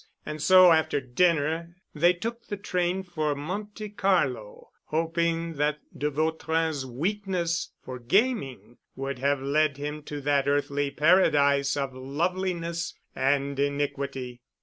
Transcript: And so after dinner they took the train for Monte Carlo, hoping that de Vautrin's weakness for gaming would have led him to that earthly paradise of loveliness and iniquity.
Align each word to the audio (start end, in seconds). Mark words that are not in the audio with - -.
And 0.25 0.41
so 0.41 0.71
after 0.71 0.99
dinner 0.99 1.75
they 1.93 2.11
took 2.11 2.47
the 2.47 2.57
train 2.57 3.03
for 3.03 3.35
Monte 3.35 3.89
Carlo, 3.89 4.71
hoping 4.85 5.57
that 5.57 5.77
de 5.95 6.09
Vautrin's 6.09 6.87
weakness 6.87 7.69
for 7.85 7.99
gaming 7.99 8.79
would 8.95 9.19
have 9.19 9.43
led 9.43 9.77
him 9.77 10.01
to 10.05 10.19
that 10.21 10.47
earthly 10.47 10.89
paradise 10.89 11.77
of 11.77 11.93
loveliness 11.93 12.95
and 13.15 13.59
iniquity. 13.59 14.41